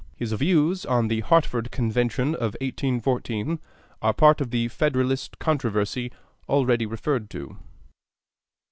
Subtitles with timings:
[0.15, 3.59] His views on the Hartford Convention of 1814
[4.01, 6.09] are part of the Federalist controversy
[6.49, 7.57] already referred to.